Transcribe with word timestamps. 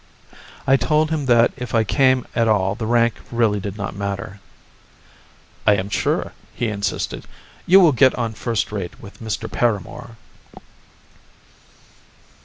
I 0.65 0.77
told 0.77 1.11
him 1.11 1.27
that 1.27 1.51
if 1.57 1.75
I 1.75 1.83
came 1.83 2.25
at 2.35 2.47
all 2.47 2.73
the 2.73 2.87
rank 2.87 3.17
really 3.31 3.59
did 3.59 3.77
not 3.77 3.95
matter. 3.95 4.39
"I 5.67 5.75
am 5.75 5.89
sure," 5.91 6.33
he 6.55 6.69
insisted, 6.69 7.27
"you 7.67 7.79
will 7.79 7.91
get 7.91 8.15
on 8.15 8.33
first 8.33 8.71
rate 8.71 8.99
with 8.99 9.21
Mr. 9.21 9.47
Paramor." 9.47 10.15